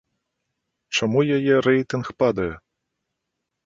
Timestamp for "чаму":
0.99-1.19